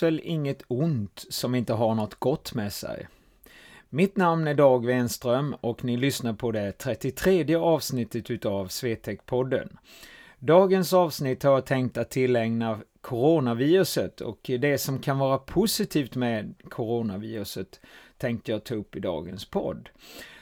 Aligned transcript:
Det 0.00 0.06
väl 0.06 0.20
inget 0.24 0.62
ont 0.68 1.26
som 1.28 1.54
inte 1.54 1.72
har 1.72 1.94
något 1.94 2.14
gott 2.14 2.54
med 2.54 2.72
sig. 2.72 3.08
Mitt 3.88 4.16
namn 4.16 4.46
är 4.46 4.54
Dag 4.54 4.86
Wenström 4.86 5.54
och 5.60 5.84
ni 5.84 5.96
lyssnar 5.96 6.32
på 6.32 6.52
det 6.52 6.72
33 6.72 7.54
avsnittet 7.54 8.30
utav 8.30 8.68
Swetec-podden. 8.68 9.76
Dagens 10.38 10.92
avsnitt 10.92 11.42
har 11.42 11.52
jag 11.52 11.66
tänkt 11.66 11.98
att 11.98 12.10
tillägna 12.10 12.78
coronaviruset 13.00 14.20
och 14.20 14.38
det 14.42 14.78
som 14.78 14.98
kan 14.98 15.18
vara 15.18 15.38
positivt 15.38 16.14
med 16.14 16.54
coronaviruset 16.70 17.80
tänkte 18.18 18.52
jag 18.52 18.64
ta 18.64 18.74
upp 18.74 18.96
i 18.96 19.00
dagens 19.00 19.44
podd. 19.44 19.88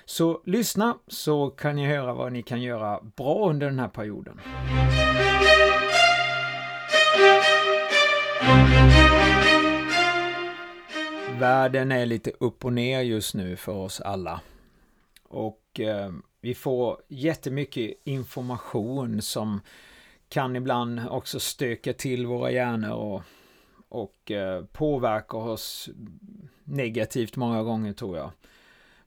Så 0.05 0.43
lyssna 0.45 0.99
så 1.07 1.51
kan 1.51 1.77
ni 1.77 1.87
höra 1.87 2.15
vad 2.15 2.33
ni 2.33 2.43
kan 2.43 2.63
göra 2.63 3.01
bra 3.17 3.51
under 3.51 3.67
den 3.67 3.79
här 3.79 3.89
perioden. 3.89 4.41
Världen 11.39 11.93
är 11.93 12.07
lite 12.07 12.33
upp 12.41 12.65
och 12.65 12.73
ner 12.73 13.01
just 13.01 13.35
nu 13.35 13.57
för 13.57 13.73
oss 13.73 14.01
alla. 14.01 14.41
Och 15.23 15.81
eh, 15.81 16.13
vi 16.41 16.55
får 16.55 17.01
jättemycket 17.09 17.95
information 18.05 19.23
som 19.23 19.61
kan 20.29 20.57
ibland 20.57 21.01
också 21.09 21.41
stöka 21.41 21.93
till 21.93 22.27
våra 22.27 22.51
hjärnor 22.51 22.91
och, 22.91 23.23
och 23.89 24.31
eh, 24.31 24.65
påverka 24.65 25.37
oss 25.37 25.89
negativt 26.65 27.37
många 27.37 27.63
gånger 27.63 27.93
tror 27.93 28.17
jag. 28.17 28.31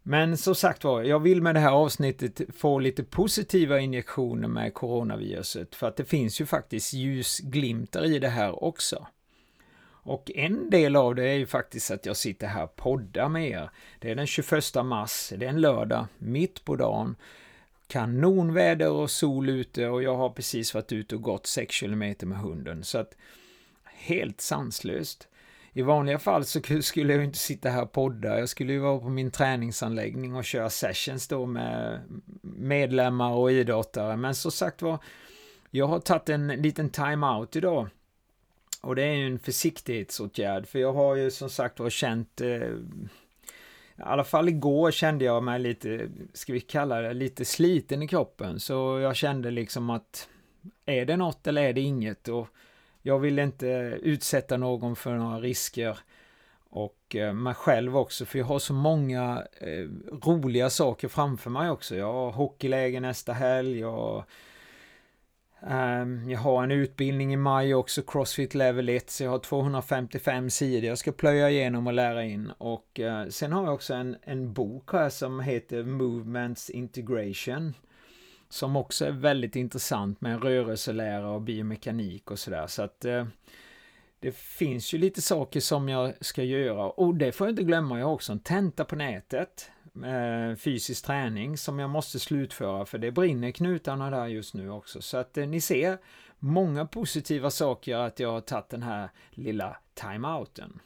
Men 0.04 0.38
som 0.38 0.56
sagt 0.56 0.84
var, 0.84 1.04
jag 1.04 1.20
vill 1.20 1.42
med 1.42 1.56
det 1.56 1.60
här 1.60 1.72
avsnittet 1.72 2.42
få 2.56 2.80
lite 2.80 3.04
positiva 3.04 3.80
injektioner 3.80 4.48
med 4.48 4.74
coronaviruset 4.74 5.76
för 5.76 5.88
att 5.88 5.98
det 5.98 6.06
finns 6.06 6.42
ju 6.42 6.46
faktiskt 6.46 6.94
ljusglimtar 6.94 8.06
i 8.06 8.20
det 8.20 8.30
här 8.30 8.64
också. 8.64 9.08
Och 10.04 10.32
en 10.36 10.70
del 10.70 10.96
av 10.96 11.16
det 11.16 11.30
är 11.30 11.36
ju 11.36 11.46
faktiskt 11.46 11.92
att 11.92 12.06
jag 12.06 12.18
sitter 12.18 12.48
här 12.48 12.64
och 12.64 12.76
poddar 12.76 13.30
med 13.30 13.50
er. 13.50 13.70
Det 14.00 14.12
är 14.12 14.16
den 14.16 14.28
21 14.28 14.76
mars, 14.86 15.34
det 15.38 15.46
är 15.46 15.50
en 15.50 15.62
lördag, 15.62 16.06
mitt 16.18 16.66
på 16.66 16.76
dagen. 16.76 17.16
Kanonväder 17.88 18.90
och 18.90 19.12
sol 19.12 19.50
ute 19.50 19.88
och 19.88 20.04
jag 20.04 20.16
har 20.16 20.30
precis 20.30 20.74
varit 20.74 20.92
ute 20.92 21.16
och 21.16 21.22
gått 21.22 21.48
6 21.48 21.80
km 21.80 22.16
med 22.22 22.38
hunden. 22.38 22.84
Så 22.84 22.98
att 22.98 23.16
helt 23.84 24.42
sanslöst. 24.42 25.28
I 25.74 25.82
vanliga 25.82 26.20
fall 26.20 26.46
så 26.46 26.62
skulle 26.82 27.14
jag 27.14 27.24
inte 27.24 27.38
sitta 27.38 27.70
här 27.70 27.82
och 27.82 27.92
podda. 27.92 28.40
Jag 28.40 28.50
skulle 28.50 28.74
ju 28.74 28.80
vara 28.80 29.00
på 29.00 29.10
min 29.10 29.32
träningsanläggning 29.32 30.36
och 30.36 30.46
köra 30.46 30.70
sessions 30.70 31.28
då 31.28 31.46
med 31.46 32.02
medlemmar 32.42 33.32
och 33.32 33.52
idrottare. 33.52 34.18
Men 34.18 34.36
som 34.36 34.52
sagt 34.52 34.82
var, 34.82 35.00
jag 35.72 35.88
har 35.88 36.00
tagit 36.00 36.30
en 36.30 36.48
liten 36.48 36.90
time-out 36.90 37.56
idag 37.56 37.90
och 38.82 38.96
det 38.96 39.04
är 39.04 39.14
ju 39.14 39.28
en 39.28 39.40
försiktighetsåtgärd, 39.40 40.68
för 40.68 40.80
jag 40.80 40.94
har 40.94 41.16
ju 41.16 41.32
som 41.32 41.50
sagt 41.50 41.80
var 41.80 41.90
känt, 41.90 42.42
eh, 42.42 42.48
i 42.48 44.04
alla 44.04 44.24
fall 44.24 44.50
igår 44.50 44.92
kände 44.92 45.26
jag 45.26 45.44
mig 45.44 45.60
lite, 45.60 46.10
ska 46.34 46.54
vi 46.54 46.60
kalla 46.60 47.02
det, 47.02 47.14
lite 47.14 47.46
sliten 47.46 48.04
i 48.04 48.08
kroppen. 48.08 48.60
Så 48.60 49.00
jag 49.00 49.16
kände 49.16 49.52
liksom 49.52 49.90
att 49.90 50.30
är 50.86 51.06
det 51.06 51.18
något 51.18 51.48
eller 51.48 51.64
är 51.64 51.74
det 51.74 51.82
inget? 51.82 52.28
Och 52.28 52.48
jag 53.02 53.20
vill 53.20 53.40
inte 53.40 53.68
utsätta 54.02 54.58
någon 54.58 54.96
för 54.96 55.16
några 55.16 55.40
risker. 55.40 56.00
Och 56.70 57.16
eh, 57.16 57.34
mig 57.34 57.54
själv 57.54 57.98
också, 57.98 58.26
för 58.26 58.40
jag 58.40 58.46
har 58.46 58.60
så 58.60 58.74
många 58.74 59.44
eh, 59.60 59.90
roliga 60.26 60.70
saker 60.70 61.08
framför 61.08 61.50
mig 61.50 61.70
också. 61.70 61.96
Jag 61.96 62.14
har 62.14 62.32
hockeyläger 62.32 63.02
nästa 63.02 63.34
helg, 63.34 63.80
jag 63.80 64.24
Ehm, 65.68 66.30
jag 66.30 66.40
har 66.40 66.64
en 66.64 66.72
utbildning 66.72 67.34
i 67.34 67.38
maj 67.38 67.74
också, 67.74 68.02
Crossfit 68.02 68.56
Level 68.56 68.90
1, 68.90 69.10
så 69.10 69.24
jag 69.24 69.32
har 69.32 69.40
255 69.40 70.50
sidor 70.50 70.90
jag 70.90 70.98
ska 70.98 71.12
plöja 71.12 71.50
igenom 71.50 71.88
och 71.88 71.94
lära 71.94 72.24
in. 72.24 72.52
Och 72.58 73.00
eh, 73.00 73.28
sen 73.28 73.54
har 73.54 73.64
jag 73.64 73.74
också 73.74 73.94
en, 73.94 74.18
en 74.22 74.54
bok 74.54 74.92
här 74.92 75.10
som 75.10 75.40
heter 75.40 75.84
Movements 75.84 76.70
Integration. 76.70 77.74
Som 78.50 78.76
också 78.76 79.06
är 79.06 79.12
väldigt 79.12 79.56
intressant 79.56 80.22
med 80.22 80.44
rörelselära 80.44 81.30
och 81.30 81.42
biomekanik 81.42 82.32
och 82.32 82.40
sådär. 82.40 82.68
Så 82.68 82.82
att 82.82 83.06
eh, 83.06 83.26
det 84.20 84.36
finns 84.36 84.94
ju 84.94 84.98
lite 84.98 85.22
saker 85.22 85.60
som 85.60 85.90
jag 85.90 86.14
ska 86.22 86.44
göra. 86.44 86.90
Och 86.90 87.16
det 87.16 87.32
får 87.32 87.48
jag 87.48 87.52
inte 87.52 87.64
glömma, 87.64 88.00
jag 88.00 88.06
har 88.06 88.14
också 88.14 88.32
en 88.32 88.40
tenta 88.40 88.86
på 88.86 88.96
nätet 88.96 89.72
eh, 89.96 90.56
fysisk 90.56 91.06
träning 91.06 91.58
som 91.58 91.80
jag 91.80 91.90
måste 91.90 92.20
slutföra 92.20 92.86
för 92.86 92.98
det 92.98 93.12
brinner 93.12 93.52
knutarna 93.52 94.10
där 94.10 94.28
just 94.28 94.54
nu 94.54 94.70
också. 94.70 95.02
Så 95.02 95.18
att 95.18 95.38
eh, 95.38 95.48
ni 95.48 95.62
ser 95.62 95.98
många 96.40 96.86
positiva 96.86 97.50
saker 97.50 97.96
att 97.96 98.20
jag 98.20 98.32
har 98.32 98.42
tagit 98.42 98.70
den 98.70 98.84
här 98.84 99.10
lilla 99.32 99.78
timeouten. 99.94 100.80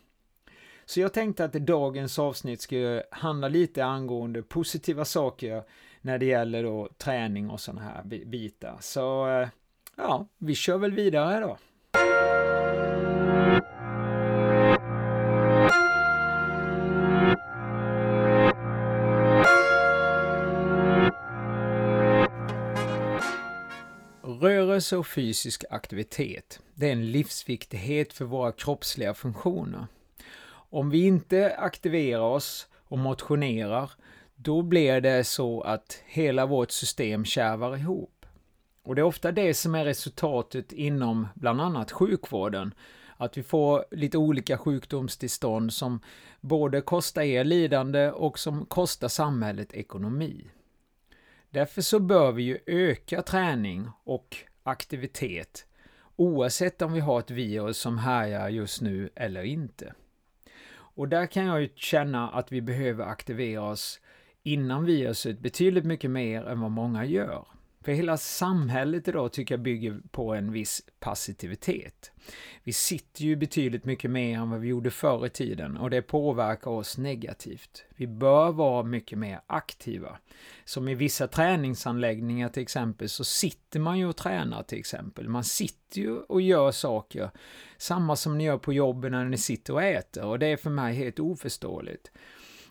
Så 0.85 0.99
jag 0.99 1.13
tänkte 1.13 1.45
att 1.45 1.53
dagens 1.53 2.19
avsnitt 2.19 2.61
ska 2.61 3.01
handla 3.11 3.47
lite 3.47 3.85
angående 3.85 4.41
positiva 4.41 5.05
saker 5.05 5.63
när 6.01 6.17
det 6.17 6.25
gäller 6.25 6.63
då 6.63 6.89
träning 6.97 7.49
och 7.49 7.59
sådana 7.59 7.81
här 7.81 8.03
bitar. 8.25 8.77
Så 8.79 9.27
eh, 9.29 9.47
ja, 9.95 10.27
vi 10.37 10.55
kör 10.55 10.77
väl 10.77 10.91
vidare 10.91 11.39
då. 11.39 11.57
Rörelse 24.85 24.97
och 24.97 25.07
fysisk 25.07 25.63
aktivitet, 25.69 26.59
det 26.73 26.87
är 26.87 26.91
en 26.91 27.11
livsviktighet 27.11 28.13
för 28.13 28.25
våra 28.25 28.51
kroppsliga 28.51 29.13
funktioner. 29.13 29.87
Om 30.49 30.89
vi 30.89 31.05
inte 31.05 31.55
aktiverar 31.57 32.21
oss 32.21 32.67
och 32.73 32.97
motionerar, 32.97 33.91
då 34.35 34.61
blir 34.61 35.01
det 35.01 35.23
så 35.23 35.61
att 35.61 36.01
hela 36.05 36.45
vårt 36.45 36.71
system 36.71 37.25
kärvar 37.25 37.77
ihop. 37.77 38.25
Och 38.83 38.95
det 38.95 39.01
är 39.01 39.03
ofta 39.03 39.31
det 39.31 39.53
som 39.53 39.75
är 39.75 39.85
resultatet 39.85 40.71
inom 40.71 41.27
bland 41.35 41.61
annat 41.61 41.91
sjukvården, 41.91 42.73
att 43.17 43.37
vi 43.37 43.43
får 43.43 43.85
lite 43.91 44.17
olika 44.17 44.57
sjukdomstillstånd 44.57 45.73
som 45.73 45.99
både 46.41 46.81
kostar 46.81 47.21
er 47.21 47.43
lidande 47.43 48.11
och 48.11 48.39
som 48.39 48.65
kostar 48.65 49.07
samhället 49.07 49.73
ekonomi. 49.73 50.45
Därför 51.49 51.81
så 51.81 51.99
bör 51.99 52.31
vi 52.31 52.43
ju 52.43 52.59
öka 52.65 53.21
träning 53.21 53.89
och 54.03 54.45
aktivitet 54.65 55.65
oavsett 56.15 56.81
om 56.81 56.93
vi 56.93 56.99
har 56.99 57.19
ett 57.19 57.31
virus 57.31 57.77
som 57.77 57.97
härjar 57.97 58.49
just 58.49 58.81
nu 58.81 59.09
eller 59.15 59.43
inte. 59.43 59.93
Och 60.71 61.09
där 61.09 61.25
kan 61.27 61.45
jag 61.45 61.61
ju 61.61 61.69
känna 61.75 62.29
att 62.29 62.51
vi 62.51 62.61
behöver 62.61 63.05
aktivera 63.05 63.63
oss 63.63 63.99
innan 64.43 64.85
viruset 64.85 65.39
betydligt 65.39 65.85
mycket 65.85 66.11
mer 66.11 66.47
än 66.47 66.59
vad 66.59 66.71
många 66.71 67.05
gör. 67.05 67.47
För 67.85 67.91
hela 67.91 68.17
samhället 68.17 69.07
idag 69.07 69.33
tycker 69.33 69.53
jag 69.53 69.61
bygger 69.61 69.99
på 70.11 70.33
en 70.33 70.51
viss 70.51 70.81
passivitet. 70.99 72.11
Vi 72.63 72.73
sitter 72.73 73.23
ju 73.23 73.35
betydligt 73.35 73.85
mycket 73.85 74.11
mer 74.11 74.37
än 74.37 74.49
vad 74.49 74.59
vi 74.59 74.67
gjorde 74.67 74.91
förr 74.91 75.25
i 75.25 75.29
tiden 75.29 75.77
och 75.77 75.89
det 75.89 76.01
påverkar 76.01 76.71
oss 76.71 76.97
negativt. 76.97 77.83
Vi 77.95 78.07
bör 78.07 78.51
vara 78.51 78.83
mycket 78.83 79.17
mer 79.17 79.41
aktiva. 79.47 80.17
Som 80.63 80.87
i 80.87 80.95
vissa 80.95 81.27
träningsanläggningar 81.27 82.49
till 82.49 82.63
exempel 82.63 83.09
så 83.09 83.23
sitter 83.23 83.79
man 83.79 83.99
ju 83.99 84.07
och 84.07 84.17
tränar 84.17 84.63
till 84.63 84.79
exempel. 84.79 85.29
Man 85.29 85.43
sitter 85.43 86.01
ju 86.01 86.17
och 86.17 86.41
gör 86.41 86.71
saker. 86.71 87.31
Samma 87.77 88.15
som 88.15 88.37
ni 88.37 88.43
gör 88.43 88.57
på 88.57 88.73
jobben 88.73 89.11
när 89.11 89.25
ni 89.25 89.37
sitter 89.37 89.73
och 89.73 89.83
äter 89.83 90.25
och 90.25 90.39
det 90.39 90.47
är 90.47 90.57
för 90.57 90.69
mig 90.69 90.95
helt 90.95 91.19
oförståeligt. 91.19 92.11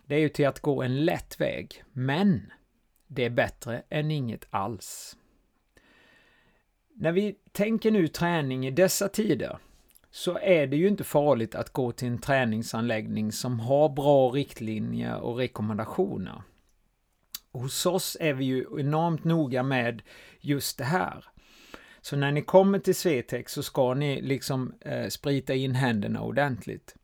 Det 0.06 0.14
är 0.14 0.20
ju 0.20 0.28
till 0.28 0.46
att 0.46 0.60
gå 0.60 0.82
en 0.82 1.04
lätt 1.04 1.40
väg, 1.40 1.84
men 1.92 2.52
det 3.06 3.24
är 3.24 3.30
bättre 3.30 3.82
än 3.88 4.10
inget 4.10 4.46
alls. 4.50 5.16
När 6.94 7.12
vi 7.12 7.36
tänker 7.52 7.90
nu 7.90 8.08
träning 8.08 8.66
i 8.66 8.70
dessa 8.70 9.08
tider 9.08 9.58
så 10.10 10.38
är 10.38 10.66
det 10.66 10.76
ju 10.76 10.88
inte 10.88 11.04
farligt 11.04 11.54
att 11.54 11.70
gå 11.70 11.92
till 11.92 12.08
en 12.08 12.18
träningsanläggning 12.18 13.32
som 13.32 13.60
har 13.60 13.88
bra 13.88 14.28
riktlinjer 14.28 15.20
och 15.20 15.36
rekommendationer. 15.36 16.42
Hos 17.52 17.86
oss 17.86 18.16
är 18.20 18.34
vi 18.34 18.44
ju 18.44 18.66
enormt 18.78 19.24
noga 19.24 19.62
med 19.62 20.02
just 20.40 20.78
det 20.78 20.84
här. 20.84 21.24
Så 22.00 22.16
när 22.16 22.32
ni 22.32 22.42
kommer 22.42 22.78
till 22.78 22.94
Svetex 22.94 23.52
så 23.52 23.62
ska 23.62 23.94
ni 23.94 24.22
liksom 24.22 24.74
eh, 24.80 25.08
sprita 25.08 25.54
in 25.54 25.74
händerna 25.74 26.22
ordentligt. 26.22 26.96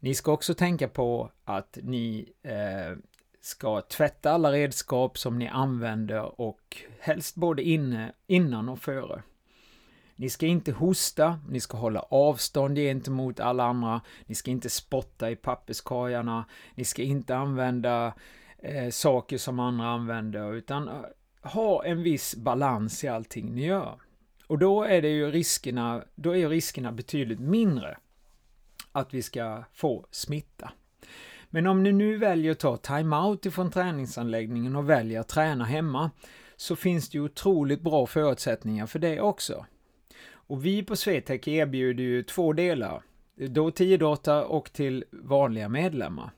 Ni 0.00 0.14
ska 0.14 0.32
också 0.32 0.54
tänka 0.54 0.88
på 0.88 1.30
att 1.44 1.78
ni 1.82 2.32
eh, 2.42 2.98
ska 3.44 3.80
tvätta 3.80 4.30
alla 4.30 4.52
redskap 4.52 5.18
som 5.18 5.38
ni 5.38 5.48
använder 5.48 6.40
och 6.40 6.76
helst 7.00 7.34
både 7.34 7.62
inne, 7.62 8.12
innan 8.26 8.68
och 8.68 8.78
före. 8.78 9.22
Ni 10.16 10.30
ska 10.30 10.46
inte 10.46 10.72
hosta, 10.72 11.40
ni 11.48 11.60
ska 11.60 11.76
hålla 11.76 12.00
avstånd 12.00 12.76
gentemot 12.76 13.40
alla 13.40 13.64
andra, 13.64 14.00
ni 14.26 14.34
ska 14.34 14.50
inte 14.50 14.70
spotta 14.70 15.30
i 15.30 15.36
papperskorgarna, 15.36 16.44
ni 16.74 16.84
ska 16.84 17.02
inte 17.02 17.36
använda 17.36 18.14
eh, 18.58 18.90
saker 18.90 19.38
som 19.38 19.60
andra 19.60 19.86
använder, 19.86 20.54
utan 20.54 20.88
eh, 20.88 20.94
ha 21.42 21.84
en 21.84 22.02
viss 22.02 22.36
balans 22.36 23.04
i 23.04 23.08
allting 23.08 23.54
ni 23.54 23.66
gör. 23.66 24.00
Och 24.46 24.58
då 24.58 24.82
är 24.82 25.02
det 25.02 25.10
ju 25.10 25.30
riskerna, 25.30 26.04
då 26.14 26.36
är 26.36 26.48
riskerna 26.48 26.92
betydligt 26.92 27.40
mindre 27.40 27.98
att 28.92 29.14
vi 29.14 29.22
ska 29.22 29.64
få 29.72 30.06
smitta. 30.10 30.72
Men 31.54 31.66
om 31.66 31.82
ni 31.82 31.92
nu 31.92 32.16
väljer 32.16 32.52
att 32.52 32.58
ta 32.58 32.76
time-out 32.76 33.46
ifrån 33.46 33.70
träningsanläggningen 33.70 34.76
och 34.76 34.90
väljer 34.90 35.20
att 35.20 35.28
träna 35.28 35.64
hemma, 35.64 36.10
så 36.56 36.76
finns 36.76 37.10
det 37.10 37.18
ju 37.18 37.24
otroligt 37.24 37.80
bra 37.80 38.06
förutsättningar 38.06 38.86
för 38.86 38.98
det 38.98 39.20
också. 39.20 39.66
Och 40.32 40.64
vi 40.64 40.82
på 40.82 40.96
Swetec 40.96 41.48
erbjuder 41.48 42.04
ju 42.04 42.22
två 42.22 42.52
delar, 42.52 43.02
då 43.36 43.70
till 43.70 43.92
idrottare 43.92 44.44
och 44.44 44.72
till 44.72 45.04
vanliga 45.10 45.68
medlemmar. 45.68 46.30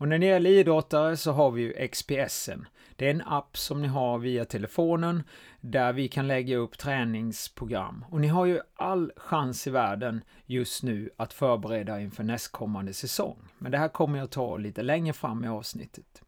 Och 0.00 0.08
när 0.08 0.18
det 0.18 0.26
gäller 0.26 0.50
idrottare 0.50 1.16
så 1.16 1.32
har 1.32 1.50
vi 1.50 1.62
ju 1.62 1.88
XPSen. 1.88 2.66
Det 2.96 3.06
är 3.06 3.10
en 3.10 3.22
app 3.26 3.56
som 3.56 3.82
ni 3.82 3.88
har 3.88 4.18
via 4.18 4.44
telefonen 4.44 5.22
där 5.60 5.92
vi 5.92 6.08
kan 6.08 6.28
lägga 6.28 6.56
upp 6.56 6.78
träningsprogram. 6.78 8.04
Och 8.10 8.20
ni 8.20 8.28
har 8.28 8.46
ju 8.46 8.60
all 8.74 9.12
chans 9.16 9.66
i 9.66 9.70
världen 9.70 10.24
just 10.46 10.82
nu 10.82 11.10
att 11.16 11.32
förbereda 11.32 12.00
inför 12.00 12.24
nästkommande 12.24 12.94
säsong. 12.94 13.36
Men 13.58 13.72
det 13.72 13.78
här 13.78 13.88
kommer 13.88 14.18
jag 14.18 14.30
ta 14.30 14.56
lite 14.56 14.82
längre 14.82 15.12
fram 15.12 15.44
i 15.44 15.48
avsnittet. 15.48 16.22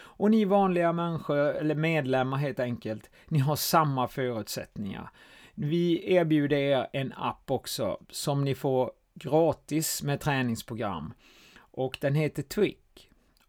Och 0.00 0.30
ni 0.30 0.44
vanliga 0.44 0.92
människor, 0.92 1.38
eller 1.38 1.74
medlemmar 1.74 2.36
helt 2.36 2.60
enkelt, 2.60 3.10
ni 3.26 3.38
har 3.38 3.56
samma 3.56 4.08
förutsättningar. 4.08 5.10
Vi 5.54 6.12
erbjuder 6.14 6.56
er 6.56 6.86
en 6.92 7.12
app 7.12 7.50
också 7.50 8.00
som 8.10 8.44
ni 8.44 8.54
får 8.54 8.90
gratis 9.14 10.02
med 10.02 10.20
träningsprogram. 10.20 11.12
Och 11.58 11.98
den 12.00 12.14
heter 12.14 12.42
Twick. 12.42 12.87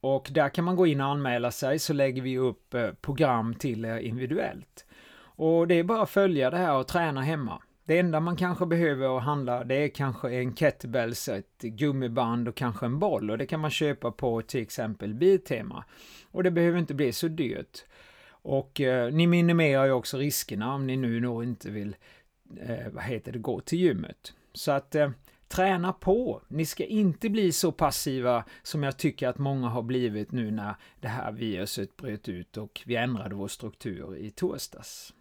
Och 0.02 0.30
där 0.32 0.50
kan 0.50 0.66
man 0.66 0.76
gå 0.76 0.88
in 0.88 1.02
och 1.02 1.08
anmäla 1.08 1.52
sig 1.52 1.80
så 1.80 1.94
lägger 1.94 2.22
vi 2.22 2.38
upp 2.38 2.74
eh, 2.74 2.92
program 2.92 3.54
till 3.54 3.86
er 3.86 3.98
individuellt. 3.98 4.86
Och 5.22 5.68
det 5.68 5.76
är 5.76 5.84
bara 5.84 6.02
att 6.02 6.10
följa 6.10 6.50
det 6.50 6.58
här 6.58 6.76
och 6.78 6.88
träna 6.88 7.22
hemma. 7.22 7.62
Det 7.90 8.00
enda 8.00 8.20
man 8.20 8.36
kanske 8.36 8.66
behöver 8.66 9.18
att 9.18 9.24
handla 9.24 9.64
det 9.64 9.76
är 9.76 9.88
kanske 9.88 10.30
en 10.30 10.56
kettlebells, 10.56 11.28
ett 11.30 11.62
gummiband 11.62 12.48
och 12.48 12.56
kanske 12.56 12.86
en 12.86 13.00
boll 13.00 13.32
och 13.32 13.38
det 13.38 13.46
kan 13.46 13.60
man 13.60 13.72
köpa 13.72 14.12
på 14.12 14.42
till 14.42 14.62
exempel 14.62 15.14
Biltema. 15.14 15.84
Och 16.32 16.44
det 16.44 16.52
behöver 16.52 16.80
inte 16.80 16.94
bli 16.94 17.12
så 17.12 17.28
dyrt. 17.28 17.86
Och 18.30 18.82
eh, 18.82 19.14
ni 19.14 19.28
minimerar 19.28 19.86
ju 19.86 19.92
också 19.92 20.18
riskerna 20.18 20.74
om 20.74 20.88
ni 20.88 20.98
nu 20.98 21.20
nog 21.20 21.44
inte 21.44 21.72
vill, 21.72 21.96
eh, 22.62 22.88
vad 22.92 23.04
heter 23.04 23.32
det, 23.32 23.40
gå 23.40 23.60
till 23.60 23.80
gymmet. 23.80 24.34
Så 24.54 24.72
att 24.72 24.96
eh, 24.96 25.10
Träna 25.50 25.94
på! 25.94 26.42
Ni 26.48 26.66
ska 26.66 26.86
inte 26.86 27.30
bli 27.30 27.52
så 27.52 27.72
passiva 27.72 28.44
som 28.64 28.84
jag 28.84 28.98
tycker 28.98 29.28
att 29.28 29.38
många 29.38 29.68
har 29.68 29.82
blivit 29.82 30.32
nu 30.32 30.52
när 30.52 30.76
det 31.00 31.08
här 31.08 31.32
viruset 31.32 31.98
bröt 31.98 32.30
ut 32.30 32.58
och 32.58 32.82
vi 32.86 32.96
ändrade 32.96 33.36
vår 33.36 33.48
struktur 33.48 34.18
i 34.18 34.32
torsdags. 34.32 35.14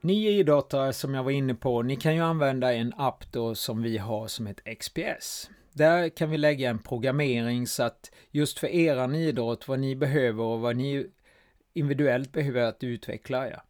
Ni 0.00 0.28
idrottare 0.28 0.92
som 0.92 1.14
jag 1.14 1.24
var 1.24 1.30
inne 1.30 1.54
på, 1.54 1.82
ni 1.82 1.96
kan 1.96 2.14
ju 2.14 2.20
använda 2.20 2.74
en 2.74 2.92
app 2.96 3.32
då 3.32 3.54
som 3.54 3.82
vi 3.82 3.98
har 3.98 4.26
som 4.26 4.46
ett 4.46 4.78
XPS. 4.80 5.50
Där 5.78 6.08
kan 6.08 6.30
vi 6.30 6.38
lägga 6.38 6.70
en 6.70 6.78
programmering 6.78 7.66
så 7.66 7.82
att 7.82 8.10
just 8.30 8.58
för 8.58 8.66
eran 8.66 9.14
idrott, 9.14 9.68
vad 9.68 9.80
ni 9.80 9.96
behöver 9.96 10.42
och 10.42 10.60
vad 10.60 10.76
ni 10.76 11.06
individuellt 11.72 12.32
behöver 12.32 12.62
att 12.62 12.84
utveckla 12.84 13.48
ja. 13.50 13.62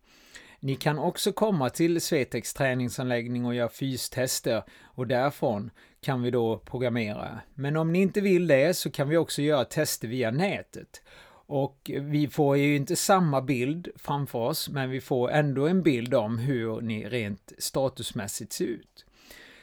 Ni 0.60 0.76
kan 0.76 0.98
också 0.98 1.32
komma 1.32 1.70
till 1.70 2.00
Svetex 2.00 2.54
träningsanläggning 2.54 3.46
och 3.46 3.54
göra 3.54 3.68
fystester 3.68 4.62
och 4.82 5.06
därifrån 5.06 5.70
kan 6.00 6.22
vi 6.22 6.30
då 6.30 6.58
programmera. 6.58 7.40
Men 7.54 7.76
om 7.76 7.92
ni 7.92 8.00
inte 8.00 8.20
vill 8.20 8.46
det 8.46 8.76
så 8.76 8.90
kan 8.90 9.08
vi 9.08 9.16
också 9.16 9.42
göra 9.42 9.64
tester 9.64 10.08
via 10.08 10.30
nätet. 10.30 11.02
Och 11.46 11.90
vi 12.00 12.28
får 12.28 12.56
ju 12.56 12.76
inte 12.76 12.96
samma 12.96 13.42
bild 13.42 13.88
framför 13.96 14.38
oss, 14.38 14.68
men 14.68 14.90
vi 14.90 15.00
får 15.00 15.30
ändå 15.30 15.68
en 15.68 15.82
bild 15.82 16.14
om 16.14 16.38
hur 16.38 16.80
ni 16.80 17.08
rent 17.08 17.52
statusmässigt 17.58 18.52
ser 18.52 18.64
ut. 18.64 19.04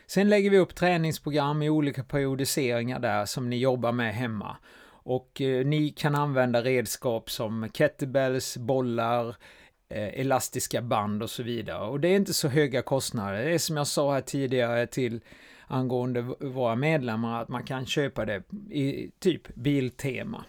Sen 0.07 0.29
lägger 0.29 0.49
vi 0.49 0.57
upp 0.57 0.75
träningsprogram 0.75 1.61
i 1.61 1.69
olika 1.69 2.03
periodiseringar 2.03 2.99
där 2.99 3.25
som 3.25 3.49
ni 3.49 3.57
jobbar 3.57 3.91
med 3.91 4.15
hemma. 4.15 4.57
Och 4.87 5.41
eh, 5.41 5.65
ni 5.65 5.89
kan 5.89 6.15
använda 6.15 6.61
redskap 6.61 7.29
som 7.29 7.69
kettlebells, 7.73 8.57
bollar, 8.57 9.35
eh, 9.89 10.19
elastiska 10.19 10.81
band 10.81 11.23
och 11.23 11.29
så 11.29 11.43
vidare. 11.43 11.87
Och 11.87 11.99
det 11.99 12.07
är 12.07 12.15
inte 12.15 12.33
så 12.33 12.47
höga 12.47 12.81
kostnader. 12.81 13.45
Det 13.45 13.53
är 13.53 13.57
som 13.57 13.77
jag 13.77 13.87
sa 13.87 14.13
här 14.13 14.21
tidigare 14.21 14.87
till 14.87 15.21
angående 15.67 16.21
våra 16.39 16.75
medlemmar 16.75 17.41
att 17.41 17.49
man 17.49 17.63
kan 17.63 17.85
köpa 17.85 18.25
det 18.25 18.43
i 18.71 19.11
typ 19.19 19.55
Biltema. 19.55 20.45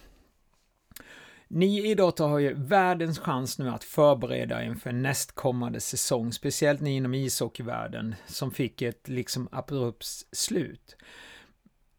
Ni 1.49 1.91
idrottare 1.91 2.29
har 2.29 2.39
ju 2.39 2.55
världens 2.55 3.19
chans 3.19 3.59
nu 3.59 3.69
att 3.69 3.85
förbereda 3.85 4.65
inför 4.65 4.93
nästkommande 4.93 5.81
säsong, 5.81 6.33
speciellt 6.33 6.81
ni 6.81 6.97
inom 6.97 7.15
ishockeyvärlden 7.15 8.15
som 8.27 8.51
fick 8.51 8.83
ett 8.83 9.09
liksom 9.09 9.49
abrupt 9.53 10.07
slut. 10.33 10.97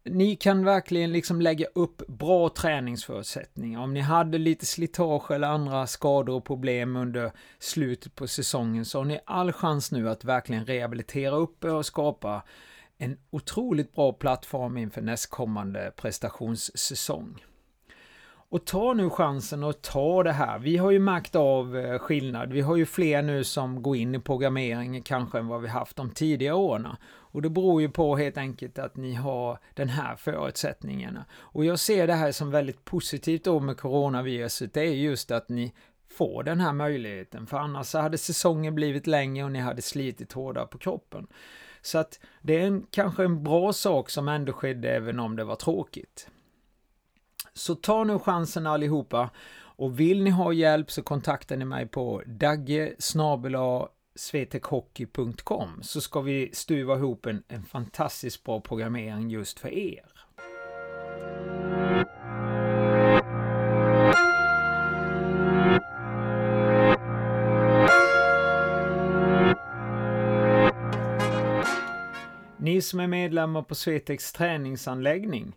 Ni 0.04 0.36
kan 0.36 0.64
verkligen 0.64 1.12
liksom 1.12 1.40
lägga 1.40 1.66
upp 1.66 2.06
bra 2.06 2.48
träningsförutsättningar. 2.48 3.80
Om 3.80 3.94
ni 3.94 4.00
hade 4.00 4.38
lite 4.38 4.66
slitage 4.66 5.30
eller 5.30 5.48
andra 5.48 5.86
skador 5.86 6.34
och 6.34 6.44
problem 6.44 6.96
under 6.96 7.32
slutet 7.58 8.14
på 8.14 8.26
säsongen 8.26 8.84
så 8.84 8.98
har 8.98 9.04
ni 9.04 9.20
all 9.26 9.52
chans 9.52 9.92
nu 9.92 10.08
att 10.08 10.24
verkligen 10.24 10.66
rehabilitera 10.66 11.36
upp 11.36 11.64
er 11.64 11.74
och 11.74 11.86
skapa 11.86 12.42
en 12.98 13.18
otroligt 13.30 13.92
bra 13.92 14.12
plattform 14.12 14.76
inför 14.76 15.02
nästkommande 15.02 15.92
prestationssäsong. 15.96 17.44
Och 18.50 18.64
ta 18.64 18.94
nu 18.94 19.10
chansen 19.10 19.64
och 19.64 19.82
ta 19.82 20.22
det 20.22 20.32
här. 20.32 20.58
Vi 20.58 20.76
har 20.76 20.90
ju 20.90 20.98
märkt 20.98 21.36
av 21.36 21.76
eh, 21.76 21.98
skillnad. 21.98 22.52
Vi 22.52 22.60
har 22.60 22.76
ju 22.76 22.86
fler 22.86 23.22
nu 23.22 23.44
som 23.44 23.82
går 23.82 23.96
in 23.96 24.14
i 24.14 24.18
programmering 24.18 25.02
kanske 25.02 25.38
än 25.38 25.46
vad 25.46 25.62
vi 25.62 25.68
haft 25.68 25.96
de 25.96 26.10
tidigare 26.10 26.54
åren. 26.54 26.88
Och 27.06 27.42
det 27.42 27.50
beror 27.50 27.80
ju 27.80 27.88
på 27.88 28.16
helt 28.16 28.36
enkelt 28.36 28.78
att 28.78 28.96
ni 28.96 29.14
har 29.14 29.58
den 29.74 29.88
här 29.88 30.16
förutsättningarna. 30.16 31.24
Och 31.32 31.64
jag 31.64 31.78
ser 31.78 32.06
det 32.06 32.14
här 32.14 32.32
som 32.32 32.50
väldigt 32.50 32.84
positivt 32.84 33.44
då 33.44 33.60
med 33.60 33.76
coronaviruset. 33.76 34.74
Det 34.74 34.80
är 34.80 34.94
just 34.94 35.30
att 35.30 35.48
ni 35.48 35.72
får 36.10 36.42
den 36.42 36.60
här 36.60 36.72
möjligheten. 36.72 37.46
För 37.46 37.58
annars 37.58 37.94
hade 37.94 38.18
säsongen 38.18 38.74
blivit 38.74 39.06
längre 39.06 39.44
och 39.44 39.52
ni 39.52 39.58
hade 39.58 39.82
slitit 39.82 40.32
hårdare 40.32 40.66
på 40.66 40.78
kroppen. 40.78 41.26
Så 41.82 41.98
att 41.98 42.20
det 42.42 42.60
är 42.60 42.66
en, 42.66 42.86
kanske 42.90 43.24
en 43.24 43.44
bra 43.44 43.72
sak 43.72 44.10
som 44.10 44.28
ändå 44.28 44.52
skedde 44.52 44.90
även 44.90 45.20
om 45.20 45.36
det 45.36 45.44
var 45.44 45.56
tråkigt. 45.56 46.28
Så 47.58 47.74
ta 47.74 48.04
nu 48.04 48.18
chansen 48.18 48.66
allihopa. 48.66 49.30
Och 49.60 50.00
vill 50.00 50.22
ni 50.22 50.30
ha 50.30 50.52
hjälp 50.52 50.90
så 50.90 51.02
kontaktar 51.02 51.56
ni 51.56 51.64
mig 51.64 51.86
på 51.86 52.22
dagge 52.26 52.94
svetekhockey.com 54.14 55.82
så 55.82 56.00
ska 56.00 56.20
vi 56.20 56.50
stuva 56.52 56.96
ihop 56.96 57.26
en, 57.26 57.42
en 57.48 57.64
fantastiskt 57.64 58.44
bra 58.44 58.60
programmering 58.60 59.30
just 59.30 59.58
för 59.58 59.68
er. 59.68 60.04
Ni 72.58 72.82
som 72.82 73.00
är 73.00 73.06
medlemmar 73.06 73.62
på 73.62 73.74
Svetex 73.74 74.32
träningsanläggning 74.32 75.56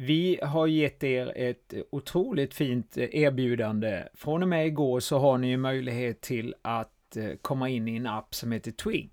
vi 0.00 0.40
har 0.42 0.66
gett 0.66 1.04
er 1.04 1.32
ett 1.36 1.74
otroligt 1.90 2.54
fint 2.54 2.96
eh, 2.98 3.08
erbjudande. 3.12 4.08
Från 4.14 4.42
och 4.42 4.48
med 4.48 4.66
igår 4.66 5.00
så 5.00 5.18
har 5.18 5.38
ni 5.38 5.48
ju 5.48 5.56
möjlighet 5.56 6.20
till 6.20 6.54
att 6.62 7.16
eh, 7.16 7.30
komma 7.42 7.68
in 7.68 7.88
i 7.88 7.96
en 7.96 8.06
app 8.06 8.34
som 8.34 8.52
heter 8.52 8.70
Twig. 8.70 9.10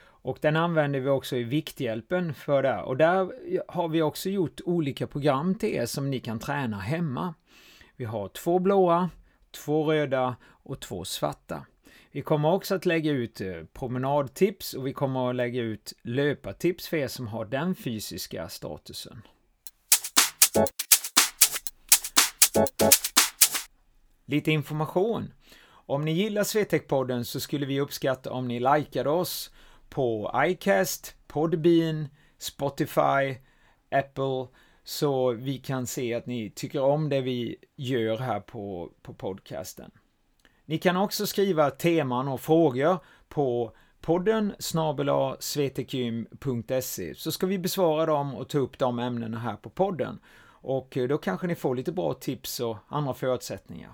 Och 0.00 0.38
den 0.40 0.56
använder 0.56 1.00
vi 1.00 1.08
också 1.08 1.36
i 1.36 1.44
Vikthjälpen 1.44 2.34
för 2.34 2.62
det. 2.62 2.82
Och 2.82 2.96
där 2.96 3.32
har 3.68 3.88
vi 3.88 4.02
också 4.02 4.30
gjort 4.30 4.60
olika 4.64 5.06
program 5.06 5.54
till 5.54 5.74
er 5.74 5.86
som 5.86 6.10
ni 6.10 6.20
kan 6.20 6.38
träna 6.38 6.78
hemma. 6.78 7.34
Vi 7.96 8.04
har 8.04 8.28
två 8.28 8.58
blåa, 8.58 9.10
två 9.64 9.92
röda 9.92 10.36
och 10.44 10.80
två 10.80 11.04
svarta. 11.04 11.66
Vi 12.10 12.22
kommer 12.22 12.52
också 12.52 12.74
att 12.74 12.86
lägga 12.86 13.10
ut 13.10 13.40
eh, 13.40 13.64
promenadtips 13.72 14.74
och 14.74 14.86
vi 14.86 14.92
kommer 14.92 15.30
att 15.30 15.36
lägga 15.36 15.62
ut 15.62 15.92
löpartips 16.02 16.88
för 16.88 16.96
er 16.96 17.08
som 17.08 17.28
har 17.28 17.44
den 17.44 17.74
fysiska 17.74 18.48
statusen. 18.48 19.22
Lite 24.26 24.50
information. 24.50 25.32
Om 25.70 26.04
ni 26.04 26.12
gillar 26.12 26.42
Swetec-podden 26.42 27.24
så 27.24 27.40
skulle 27.40 27.66
vi 27.66 27.80
uppskatta 27.80 28.32
om 28.32 28.48
ni 28.48 28.60
likade 28.60 29.10
oss 29.10 29.50
på 29.88 30.32
iCast, 30.36 31.16
Podbean, 31.26 32.08
Spotify, 32.38 33.36
Apple, 33.90 34.46
så 34.84 35.32
vi 35.32 35.58
kan 35.58 35.86
se 35.86 36.14
att 36.14 36.26
ni 36.26 36.50
tycker 36.50 36.82
om 36.82 37.08
det 37.08 37.20
vi 37.20 37.56
gör 37.76 38.18
här 38.18 38.40
på, 38.40 38.92
på 39.02 39.14
podcasten. 39.14 39.90
Ni 40.64 40.78
kan 40.78 40.96
också 40.96 41.26
skriva 41.26 41.70
teman 41.70 42.28
och 42.28 42.40
frågor 42.40 42.98
på 43.28 43.72
podden 44.08 44.52
snabela 44.58 45.36
så 47.14 47.32
ska 47.32 47.46
vi 47.46 47.58
besvara 47.58 48.06
dem 48.06 48.34
och 48.34 48.48
ta 48.48 48.58
upp 48.58 48.78
de 48.78 48.98
ämnena 48.98 49.38
här 49.38 49.56
på 49.56 49.70
podden. 49.70 50.18
Och 50.46 50.96
eh, 50.96 51.08
då 51.08 51.18
kanske 51.18 51.46
ni 51.46 51.54
får 51.54 51.74
lite 51.74 51.92
bra 51.92 52.14
tips 52.14 52.60
och 52.60 52.76
andra 52.88 53.14
förutsättningar. 53.14 53.90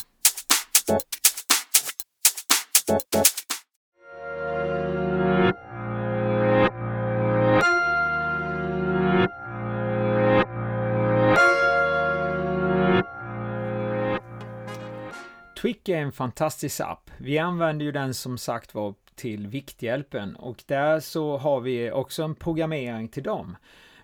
Twick 15.63 15.89
är 15.89 15.99
en 15.99 16.13
fantastisk 16.13 16.81
app. 16.81 17.11
Vi 17.19 17.39
använder 17.39 17.85
ju 17.85 17.93
den 17.93 18.15
som 18.15 18.39
sagt 18.39 18.75
var 18.75 18.95
till 19.17 19.47
Vikthjälpen 19.47 20.37
och 20.37 20.65
där 20.67 21.01
så 21.01 21.37
har 21.37 21.61
vi 21.61 21.91
också 21.91 22.23
en 22.23 22.35
programmering 22.35 23.09
till 23.09 23.23
dem. 23.23 23.57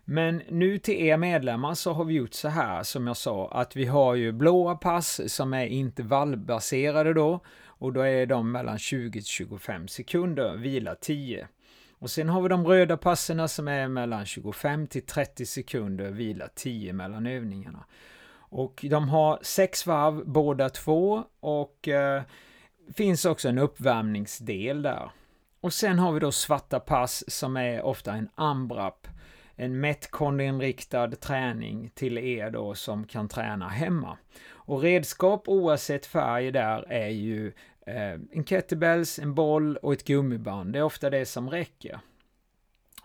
Men 0.04 0.42
nu 0.48 0.78
till 0.78 0.94
er 0.94 1.16
medlemmar 1.16 1.74
så 1.74 1.92
har 1.92 2.04
vi 2.04 2.14
gjort 2.14 2.34
så 2.34 2.48
här 2.48 2.82
som 2.82 3.06
jag 3.06 3.16
sa 3.16 3.48
att 3.48 3.76
vi 3.76 3.84
har 3.84 4.14
ju 4.14 4.32
blåa 4.32 4.74
pass 4.74 5.34
som 5.34 5.54
är 5.54 5.66
intervallbaserade 5.66 7.14
då 7.14 7.40
och 7.66 7.92
då 7.92 8.00
är 8.00 8.26
de 8.26 8.52
mellan 8.52 8.78
20 8.78 9.12
till 9.12 9.24
25 9.24 9.88
sekunder, 9.88 10.56
vila 10.56 10.94
10. 10.94 11.48
Och 11.98 12.10
sen 12.10 12.28
har 12.28 12.42
vi 12.42 12.48
de 12.48 12.66
röda 12.66 12.96
passerna 12.96 13.48
som 13.48 13.68
är 13.68 13.88
mellan 13.88 14.26
25 14.26 14.86
till 14.86 15.06
30 15.06 15.46
sekunder, 15.46 16.10
vila 16.10 16.48
10 16.54 16.92
mellan 16.92 17.26
övningarna. 17.26 17.84
Och 18.32 18.84
de 18.90 19.08
har 19.08 19.38
sex 19.42 19.86
varv 19.86 20.26
båda 20.26 20.68
två 20.68 21.24
och 21.40 21.88
eh, 21.88 22.22
finns 22.94 23.24
också 23.24 23.48
en 23.48 23.58
uppvärmningsdel 23.58 24.82
där. 24.82 25.10
Och 25.60 25.72
sen 25.72 25.98
har 25.98 26.12
vi 26.12 26.20
då 26.20 26.32
svarta 26.32 26.80
pass 26.80 27.24
som 27.28 27.56
är 27.56 27.82
ofta 27.82 28.12
en 28.12 28.28
AMBRAP, 28.34 29.08
en 29.56 29.80
metcon-inriktad 29.80 31.10
träning 31.10 31.90
till 31.94 32.18
er 32.18 32.50
då 32.50 32.74
som 32.74 33.04
kan 33.04 33.28
träna 33.28 33.68
hemma. 33.68 34.18
Och 34.48 34.82
redskap 34.82 35.48
oavsett 35.48 36.06
färg 36.06 36.50
där 36.50 36.92
är 36.92 37.08
ju 37.08 37.52
eh, 37.86 38.18
en 38.32 38.44
kettlebells, 38.44 39.18
en 39.18 39.34
boll 39.34 39.76
och 39.76 39.92
ett 39.92 40.04
gummiband. 40.04 40.72
Det 40.72 40.78
är 40.78 40.82
ofta 40.82 41.10
det 41.10 41.26
som 41.26 41.50
räcker. 41.50 42.00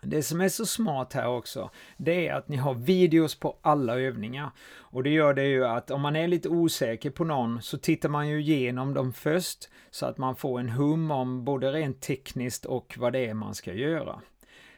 Det 0.02 0.24
som 0.24 0.42
är 0.42 0.50
så 0.50 0.66
smart 0.66 1.14
här 1.14 1.28
också, 1.28 1.70
det 1.98 2.28
är 2.28 2.34
att 2.34 2.48
ni 2.48 2.58
har 2.58 2.74
videos 2.74 3.40
på 3.40 3.58
alla 3.62 4.00
övningar. 4.00 4.52
Och 4.78 5.04
det 5.04 5.10
gör 5.10 5.34
det 5.34 5.46
ju 5.46 5.66
att 5.66 5.92
om 5.92 6.02
man 6.02 6.16
är 6.16 6.28
lite 6.28 6.50
osäker 6.50 7.10
på 7.10 7.24
någon 7.24 7.62
så 7.62 7.78
tittar 7.78 8.10
man 8.10 8.28
ju 8.28 8.42
igenom 8.42 8.94
dem 8.94 9.14
först 9.14 9.70
så 9.92 10.06
att 10.06 10.18
man 10.18 10.36
får 10.36 10.60
en 10.60 10.70
hum 10.70 11.12
om 11.12 11.46
både 11.46 11.72
rent 11.72 12.02
tekniskt 12.02 12.66
och 12.66 12.96
vad 12.98 13.14
det 13.14 13.26
är 13.26 13.34
man 13.34 13.56
ska 13.56 13.74
göra. 13.74 14.22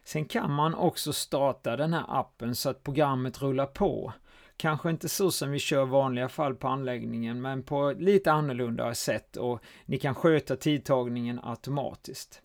Sen 0.04 0.26
kan 0.26 0.52
man 0.52 0.76
också 0.76 1.14
starta 1.14 1.78
den 1.78 1.94
här 1.94 2.06
appen 2.08 2.56
så 2.56 2.70
att 2.70 2.84
programmet 2.84 3.42
rullar 3.42 3.66
på. 3.66 4.14
Kanske 4.58 4.90
inte 4.90 5.10
så 5.10 5.32
som 5.32 5.52
vi 5.52 5.60
kör 5.60 5.86
vanliga 5.86 6.30
fall 6.30 6.56
på 6.56 6.68
anläggningen, 6.68 7.42
men 7.42 7.64
på 7.64 7.94
lite 7.98 8.32
annorlunda 8.32 8.94
sätt 8.96 9.38
och 9.38 9.64
ni 9.86 9.98
kan 9.98 10.16
sköta 10.16 10.56
tidtagningen 10.56 11.40
automatiskt. 11.44 12.42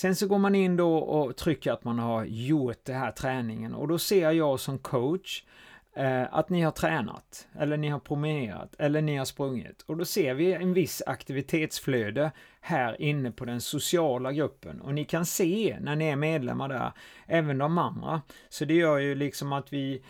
Sen 0.00 0.16
så 0.16 0.26
går 0.26 0.38
man 0.38 0.54
in 0.54 0.76
då 0.76 0.96
och 0.96 1.36
trycker 1.36 1.72
att 1.72 1.84
man 1.84 1.98
har 1.98 2.24
gjort 2.24 2.84
den 2.84 2.96
här 2.96 3.10
träningen 3.10 3.74
och 3.74 3.88
då 3.88 3.98
ser 3.98 4.30
jag 4.30 4.60
som 4.60 4.78
coach 4.78 5.44
eh, 5.96 6.34
att 6.34 6.50
ni 6.50 6.62
har 6.62 6.70
tränat, 6.70 7.48
eller 7.58 7.76
ni 7.76 7.88
har 7.88 7.98
promenerat, 7.98 8.74
eller 8.78 9.02
ni 9.02 9.16
har 9.16 9.24
sprungit. 9.24 9.82
Och 9.86 9.96
då 9.96 10.04
ser 10.04 10.34
vi 10.34 10.52
en 10.52 10.72
viss 10.72 11.02
aktivitetsflöde 11.06 12.30
här 12.60 13.02
inne 13.02 13.30
på 13.30 13.44
den 13.44 13.60
sociala 13.60 14.32
gruppen. 14.32 14.80
Och 14.80 14.94
ni 14.94 15.04
kan 15.04 15.26
se 15.26 15.76
när 15.80 15.96
ni 15.96 16.04
är 16.04 16.16
medlemmar 16.16 16.68
där, 16.68 16.92
även 17.26 17.58
de 17.58 17.78
andra. 17.78 18.22
Så 18.48 18.64
det 18.64 18.74
gör 18.74 18.98
ju 18.98 19.14
liksom 19.14 19.52
att 19.52 19.72
vi, 19.72 20.02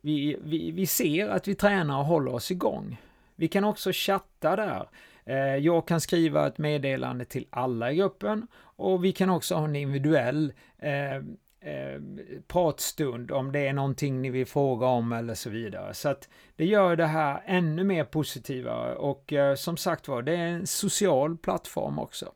vi, 0.00 0.36
vi, 0.42 0.70
vi 0.70 0.86
ser 0.86 1.28
att 1.28 1.48
vi 1.48 1.54
tränar 1.54 1.98
och 1.98 2.04
håller 2.04 2.34
oss 2.34 2.50
igång. 2.50 3.00
Vi 3.36 3.48
kan 3.48 3.64
också 3.64 3.90
chatta 3.92 4.56
där. 4.56 4.88
Eh, 5.24 5.56
jag 5.56 5.88
kan 5.88 6.00
skriva 6.00 6.46
ett 6.46 6.58
meddelande 6.58 7.24
till 7.24 7.46
alla 7.50 7.92
i 7.92 7.96
gruppen 7.96 8.46
och 8.82 9.04
vi 9.04 9.12
kan 9.12 9.30
också 9.30 9.54
ha 9.54 9.64
en 9.64 9.76
individuell 9.76 10.52
eh, 10.78 11.16
eh, 11.16 12.00
pratstund 12.48 13.30
om 13.30 13.52
det 13.52 13.66
är 13.66 13.72
någonting 13.72 14.22
ni 14.22 14.30
vill 14.30 14.46
fråga 14.46 14.86
om 14.86 15.12
eller 15.12 15.34
så 15.34 15.50
vidare. 15.50 15.94
Så 15.94 16.08
att 16.08 16.28
det 16.56 16.64
gör 16.64 16.96
det 16.96 17.06
här 17.06 17.42
ännu 17.46 17.84
mer 17.84 18.04
positivare 18.04 18.94
och 18.94 19.32
eh, 19.32 19.54
som 19.54 19.76
sagt 19.76 20.08
var, 20.08 20.22
det 20.22 20.36
är 20.36 20.46
en 20.46 20.66
social 20.66 21.36
plattform 21.36 21.98
också. 21.98 22.32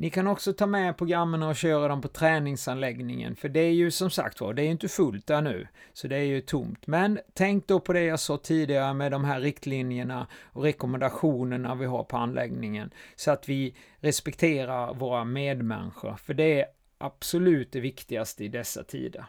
Ni 0.00 0.10
kan 0.10 0.26
också 0.26 0.52
ta 0.52 0.66
med 0.66 0.96
programmen 0.96 1.42
och 1.42 1.56
köra 1.56 1.88
dem 1.88 2.00
på 2.00 2.08
träningsanläggningen, 2.08 3.36
för 3.36 3.48
det 3.48 3.60
är 3.60 3.72
ju 3.72 3.90
som 3.90 4.10
sagt 4.10 4.40
var, 4.40 4.54
det 4.54 4.62
är 4.62 4.64
ju 4.64 4.70
inte 4.70 4.88
fullt 4.88 5.26
där 5.26 5.42
nu, 5.42 5.68
så 5.92 6.08
det 6.08 6.16
är 6.16 6.22
ju 6.22 6.40
tomt. 6.40 6.86
Men 6.86 7.18
tänk 7.34 7.66
då 7.66 7.80
på 7.80 7.92
det 7.92 8.02
jag 8.02 8.20
sa 8.20 8.36
tidigare 8.36 8.94
med 8.94 9.12
de 9.12 9.24
här 9.24 9.40
riktlinjerna 9.40 10.26
och 10.52 10.62
rekommendationerna 10.62 11.74
vi 11.74 11.86
har 11.86 12.04
på 12.04 12.16
anläggningen, 12.16 12.90
så 13.16 13.30
att 13.30 13.48
vi 13.48 13.74
respekterar 13.98 14.94
våra 14.94 15.24
medmänniskor, 15.24 16.16
för 16.16 16.34
det 16.34 16.60
är 16.60 16.66
absolut 16.98 17.72
det 17.72 17.80
viktigaste 17.80 18.44
i 18.44 18.48
dessa 18.48 18.84
tider. 18.84 19.24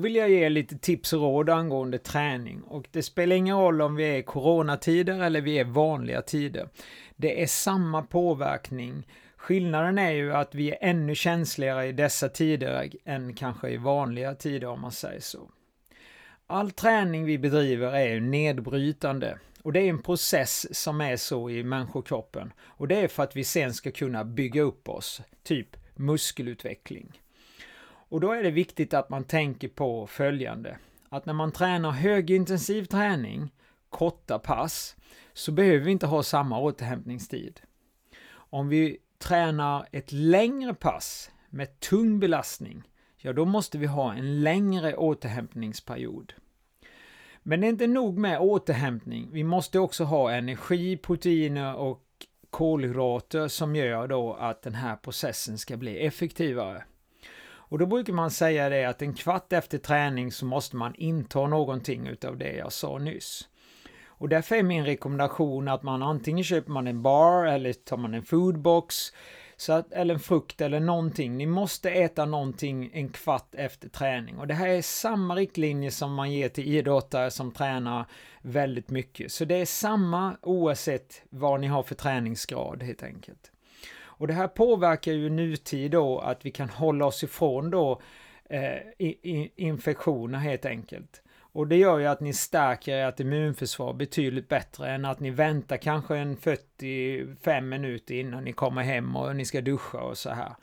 Vill 0.00 0.16
jag 0.16 0.30
ge 0.30 0.48
lite 0.48 0.78
tips 0.78 1.12
och 1.12 1.20
råd 1.20 1.50
angående 1.50 1.98
träning 1.98 2.62
och 2.62 2.88
det 2.90 3.02
spelar 3.02 3.36
ingen 3.36 3.56
roll 3.56 3.82
om 3.82 3.96
vi 3.96 4.04
är 4.04 4.18
i 4.18 4.22
coronatider 4.22 5.22
eller 5.22 5.40
vi 5.40 5.58
är 5.58 5.64
vanliga 5.64 6.22
tider. 6.22 6.68
Det 7.16 7.42
är 7.42 7.46
samma 7.46 8.02
påverkning. 8.02 9.06
Skillnaden 9.36 9.98
är 9.98 10.10
ju 10.10 10.32
att 10.32 10.54
vi 10.54 10.70
är 10.70 10.78
ännu 10.80 11.14
känsligare 11.14 11.86
i 11.86 11.92
dessa 11.92 12.28
tider 12.28 12.90
än 13.04 13.34
kanske 13.34 13.68
i 13.70 13.76
vanliga 13.76 14.34
tider 14.34 14.66
om 14.66 14.80
man 14.80 14.92
säger 14.92 15.20
så. 15.20 15.50
All 16.46 16.70
träning 16.70 17.24
vi 17.24 17.38
bedriver 17.38 17.92
är 17.92 18.20
nedbrytande 18.20 19.38
och 19.62 19.72
det 19.72 19.80
är 19.80 19.88
en 19.88 20.02
process 20.02 20.82
som 20.82 21.00
är 21.00 21.16
så 21.16 21.50
i 21.50 21.64
människokroppen 21.64 22.52
och 22.62 22.88
det 22.88 22.96
är 22.96 23.08
för 23.08 23.22
att 23.22 23.36
vi 23.36 23.44
sen 23.44 23.74
ska 23.74 23.90
kunna 23.90 24.24
bygga 24.24 24.62
upp 24.62 24.88
oss, 24.88 25.20
typ 25.42 25.76
muskelutveckling. 25.94 27.19
Och 28.10 28.20
då 28.20 28.32
är 28.32 28.42
det 28.42 28.50
viktigt 28.50 28.94
att 28.94 29.10
man 29.10 29.24
tänker 29.24 29.68
på 29.68 30.06
följande. 30.06 30.78
Att 31.08 31.26
när 31.26 31.32
man 31.32 31.52
tränar 31.52 31.90
högintensiv 31.90 32.84
träning, 32.84 33.52
korta 33.88 34.38
pass, 34.38 34.96
så 35.32 35.52
behöver 35.52 35.84
vi 35.84 35.90
inte 35.90 36.06
ha 36.06 36.22
samma 36.22 36.60
återhämtningstid. 36.60 37.60
Om 38.32 38.68
vi 38.68 38.98
tränar 39.18 39.86
ett 39.92 40.12
längre 40.12 40.74
pass 40.74 41.30
med 41.50 41.80
tung 41.80 42.20
belastning, 42.20 42.82
ja 43.16 43.32
då 43.32 43.44
måste 43.44 43.78
vi 43.78 43.86
ha 43.86 44.14
en 44.14 44.42
längre 44.42 44.96
återhämtningsperiod. 44.96 46.32
Men 47.42 47.60
det 47.60 47.66
är 47.66 47.68
inte 47.68 47.86
nog 47.86 48.18
med 48.18 48.40
återhämtning, 48.40 49.28
vi 49.32 49.44
måste 49.44 49.78
också 49.78 50.04
ha 50.04 50.32
energi, 50.32 50.96
proteiner 50.96 51.74
och 51.74 52.02
kolhydrater 52.50 53.48
som 53.48 53.76
gör 53.76 54.08
då 54.08 54.34
att 54.34 54.62
den 54.62 54.74
här 54.74 54.96
processen 54.96 55.58
ska 55.58 55.76
bli 55.76 56.06
effektivare. 56.06 56.84
Och 57.70 57.78
då 57.78 57.86
brukar 57.86 58.12
man 58.12 58.30
säga 58.30 58.68
det 58.68 58.84
att 58.84 59.02
en 59.02 59.14
kvart 59.14 59.52
efter 59.52 59.78
träning 59.78 60.32
så 60.32 60.46
måste 60.46 60.76
man 60.76 60.94
inta 60.94 61.46
någonting 61.46 62.06
utav 62.06 62.38
det 62.38 62.52
jag 62.52 62.72
sa 62.72 62.98
nyss. 62.98 63.48
Och 64.06 64.28
därför 64.28 64.56
är 64.56 64.62
min 64.62 64.84
rekommendation 64.84 65.68
att 65.68 65.82
man 65.82 66.02
antingen 66.02 66.44
köper 66.44 66.70
man 66.70 66.86
en 66.86 67.02
bar 67.02 67.46
eller 67.46 67.72
tar 67.72 67.96
man 67.96 68.14
en 68.14 68.22
foodbox 68.22 69.12
så 69.56 69.72
att, 69.72 69.92
eller 69.92 70.14
en 70.14 70.20
frukt 70.20 70.60
eller 70.60 70.80
någonting. 70.80 71.36
Ni 71.36 71.46
måste 71.46 71.90
äta 71.90 72.24
någonting 72.24 72.90
en 72.92 73.08
kvart 73.08 73.54
efter 73.54 73.88
träning. 73.88 74.38
Och 74.38 74.46
det 74.46 74.54
här 74.54 74.68
är 74.68 74.82
samma 74.82 75.34
riktlinje 75.34 75.90
som 75.90 76.14
man 76.14 76.32
ger 76.32 76.48
till 76.48 76.68
idrottare 76.68 77.30
som 77.30 77.52
tränar 77.52 78.06
väldigt 78.42 78.90
mycket. 78.90 79.32
Så 79.32 79.44
det 79.44 79.54
är 79.54 79.66
samma 79.66 80.36
oavsett 80.42 81.22
vad 81.30 81.60
ni 81.60 81.66
har 81.66 81.82
för 81.82 81.94
träningsgrad 81.94 82.82
helt 82.82 83.02
enkelt. 83.02 83.52
Och 84.20 84.26
det 84.26 84.34
här 84.34 84.48
påverkar 84.48 85.12
ju 85.12 85.30
nutid 85.30 85.90
då 85.90 86.18
att 86.18 86.46
vi 86.46 86.50
kan 86.50 86.68
hålla 86.68 87.06
oss 87.06 87.24
ifrån 87.24 87.70
då 87.70 88.00
eh, 88.44 88.76
infektioner 89.56 90.38
helt 90.38 90.64
enkelt. 90.64 91.22
Och 91.38 91.66
det 91.66 91.76
gör 91.76 91.98
ju 91.98 92.06
att 92.06 92.20
ni 92.20 92.32
stärker 92.32 93.08
ert 93.08 93.20
immunförsvar 93.20 93.92
betydligt 93.92 94.48
bättre 94.48 94.90
än 94.90 95.04
att 95.04 95.20
ni 95.20 95.30
väntar 95.30 95.76
kanske 95.76 96.16
en 96.16 96.36
45 96.36 97.68
minuter 97.68 98.14
innan 98.14 98.44
ni 98.44 98.52
kommer 98.52 98.82
hem 98.82 99.16
och 99.16 99.36
ni 99.36 99.44
ska 99.44 99.60
duscha 99.60 99.98
och 99.98 100.18
så 100.18 100.30
här. 100.30 100.54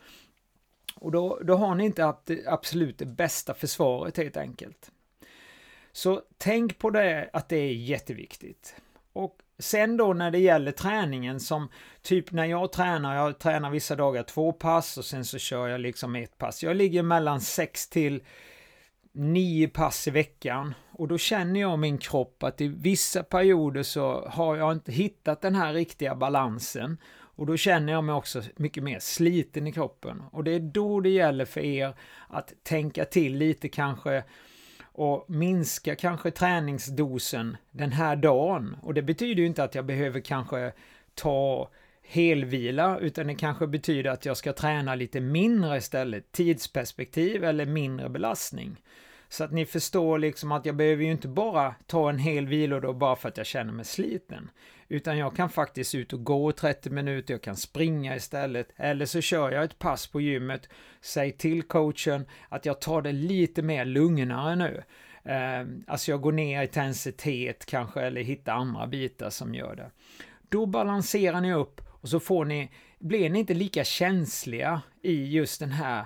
Och 0.96 1.12
då, 1.12 1.40
då 1.44 1.56
har 1.56 1.76
ni 1.76 1.86
inte 1.86 2.14
absolut 2.46 2.98
det 2.98 3.06
bästa 3.06 3.54
försvaret 3.54 4.18
helt 4.18 4.38
enkelt. 4.38 4.92
Så 5.92 6.22
tänk 6.38 6.78
på 6.78 6.90
det, 6.90 7.30
att 7.34 7.50
det 7.50 7.58
är 7.58 7.74
jätteviktigt. 7.74 8.76
Och 9.14 9.38
sen 9.60 9.98
då 9.98 10.14
när 10.14 10.32
det 10.32 10.40
gäller 10.40 10.72
träningen 10.72 11.40
som 11.40 11.70
typ 12.02 12.32
när 12.32 12.46
jag 12.46 12.72
tränar, 12.72 13.16
jag 13.16 13.40
tränar 13.40 13.70
vissa 13.70 13.96
dagar 13.96 14.24
två 14.24 14.54
pass 14.54 14.98
och 14.98 15.06
sen 15.06 15.26
så 15.26 15.38
kör 15.38 15.68
jag 15.68 15.82
liksom 15.82 16.16
ett 16.16 16.38
pass. 16.38 16.64
Jag 16.64 16.76
ligger 16.76 17.04
mellan 17.04 17.42
sex 17.42 17.90
till 17.90 18.24
nio 19.12 19.68
pass 19.68 20.08
i 20.08 20.12
veckan 20.12 20.74
och 20.92 21.08
då 21.08 21.18
känner 21.18 21.60
jag 21.60 21.80
min 21.80 21.98
kropp 21.98 22.44
att 22.44 22.62
i 22.62 22.68
vissa 22.68 23.24
perioder 23.24 23.84
så 23.84 24.28
har 24.28 24.56
jag 24.56 24.72
inte 24.72 24.92
hittat 24.92 25.42
den 25.42 25.56
här 25.56 25.74
riktiga 25.74 26.16
balansen 26.16 26.98
och 27.38 27.46
då 27.46 27.58
känner 27.58 27.94
jag 27.94 28.04
mig 28.04 28.16
också 28.16 28.42
mycket 28.56 28.84
mer 28.84 29.00
sliten 29.00 29.68
i 29.68 29.72
kroppen 29.72 30.24
och 30.32 30.44
det 30.44 30.52
är 30.52 30.60
då 30.60 31.00
det 31.00 31.10
gäller 31.10 31.46
för 31.46 31.62
er 31.62 31.94
att 32.28 32.54
tänka 32.64 33.06
till 33.06 33.38
lite 33.38 33.70
kanske 33.70 34.24
och 34.98 35.26
minska 35.28 35.96
kanske 35.96 36.32
träningsdosen 36.32 37.58
den 37.72 37.92
här 37.92 38.16
dagen. 38.16 38.78
Och 38.82 38.94
det 38.94 39.02
betyder 39.02 39.42
ju 39.42 39.48
inte 39.48 39.64
att 39.64 39.76
jag 39.76 39.86
behöver 39.86 40.20
kanske 40.20 40.72
ta 41.16 41.70
helvila, 42.04 43.00
utan 43.00 43.28
det 43.28 43.36
kanske 43.36 43.68
betyder 43.68 44.10
att 44.10 44.26
jag 44.26 44.38
ska 44.38 44.54
träna 44.54 44.96
lite 44.96 45.20
mindre 45.20 45.78
istället, 45.78 46.32
tidsperspektiv 46.32 47.44
eller 47.44 47.66
mindre 47.66 48.10
belastning. 48.10 48.82
Så 49.30 49.44
att 49.44 49.52
ni 49.52 49.66
förstår 49.66 50.20
liksom 50.20 50.52
att 50.52 50.66
jag 50.66 50.76
behöver 50.76 51.04
ju 51.04 51.12
inte 51.12 51.28
bara 51.28 51.76
ta 51.86 52.10
en 52.10 52.20
hel 52.20 52.48
vilodag 52.48 52.98
bara 52.98 53.16
för 53.16 53.30
att 53.30 53.38
jag 53.38 53.46
känner 53.46 53.74
mig 53.74 53.86
sliten. 53.86 54.50
Utan 54.90 55.18
jag 55.18 55.36
kan 55.36 55.50
faktiskt 55.50 55.96
ut 55.96 56.14
och 56.14 56.24
gå 56.24 56.52
30 56.52 56.90
minuter, 56.90 57.34
jag 57.34 57.42
kan 57.42 57.56
springa 57.56 58.16
istället. 58.16 58.70
Eller 58.76 59.06
så 59.06 59.22
kör 59.22 59.52
jag 59.52 59.64
ett 59.64 59.80
pass 59.80 60.08
på 60.08 60.22
gymmet. 60.22 60.70
Säg 61.02 61.32
till 61.32 61.64
coachen 61.64 62.26
att 62.50 62.66
jag 62.66 62.82
tar 62.82 63.02
det 63.02 63.12
lite 63.12 63.62
mer 63.62 63.86
lugnare 63.86 64.56
nu. 64.56 64.84
Ehm, 65.24 65.84
alltså 65.88 66.12
jag 66.12 66.22
går 66.22 66.32
ner 66.32 66.62
i 66.62 66.66
intensitet 66.66 67.66
kanske, 67.66 68.02
eller 68.02 68.22
hittar 68.22 68.54
andra 68.54 68.88
bitar 68.88 69.30
som 69.30 69.56
gör 69.56 69.76
det. 69.76 69.92
Då 70.50 70.66
balanserar 70.66 71.42
ni 71.42 71.54
upp 71.54 71.82
och 71.88 72.10
så 72.10 72.20
får 72.20 72.46
ni, 72.46 72.72
blir 73.00 73.30
ni 73.30 73.40
inte 73.40 73.54
lika 73.54 73.84
känsliga 73.84 74.82
i 75.02 75.26
just 75.26 75.60
den 75.60 75.72
här 75.72 76.06